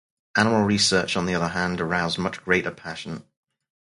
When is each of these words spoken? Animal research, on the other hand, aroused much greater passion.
Animal 0.35 0.63
research, 0.63 1.15
on 1.15 1.27
the 1.27 1.35
other 1.35 1.49
hand, 1.49 1.79
aroused 1.79 2.17
much 2.17 2.43
greater 2.43 2.71
passion. 2.71 3.23